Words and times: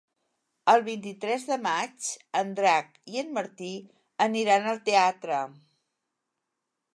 El 0.71 0.79
vint-i-tres 0.85 1.43
de 1.49 1.57
maig 1.65 2.07
en 2.41 2.49
Drac 2.61 2.89
i 3.17 3.21
en 3.25 3.29
Martí 3.37 3.69
aniran 4.27 4.67
al 4.73 4.81
teatre. 4.89 5.45